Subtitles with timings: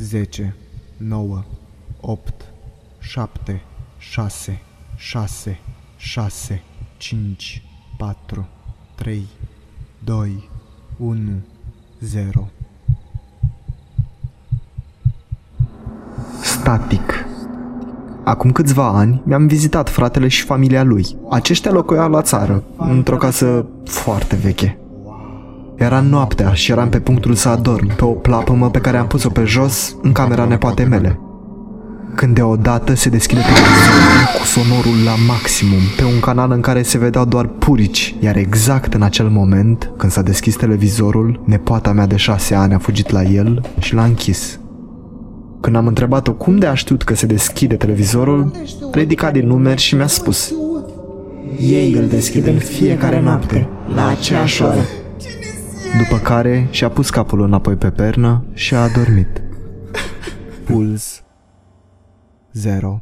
[0.00, 0.54] 10,
[0.96, 1.44] 9,
[2.00, 2.32] 8,
[2.98, 3.62] 7,
[3.98, 4.62] 6,
[4.96, 5.60] 6,
[5.96, 6.62] 6,
[6.96, 7.62] 5,
[7.96, 8.48] 4,
[8.94, 9.26] 3,
[10.04, 10.48] 2,
[10.96, 11.42] 1,
[12.00, 12.48] 0.
[16.42, 17.24] Static.
[18.24, 21.16] Acum câțiva ani mi-am vizitat fratele și familia lui.
[21.30, 24.79] Aceștia locuiau la țară, într-o casă foarte veche.
[25.80, 29.28] Era noaptea și eram pe punctul să adorm pe o plapămă pe care am pus-o
[29.28, 31.20] pe jos în camera nepoate mele.
[32.14, 36.98] Când deodată se deschide televizorul cu sonorul la maximum, pe un canal în care se
[36.98, 42.16] vedeau doar purici, iar exact în acel moment, când s-a deschis televizorul, nepoata mea de
[42.16, 44.60] șase ani a fugit la el și l-a închis.
[45.60, 48.50] Când am întrebat-o cum de a știut că se deschide televizorul,
[48.92, 50.52] ridica din numeri și mi-a spus
[51.60, 54.84] Ei îl deschid în fiecare noapte, la aceeași oră.
[56.00, 59.42] După care și-a pus capul înapoi pe pernă și a adormit.
[60.66, 61.22] Puls
[62.52, 63.00] 0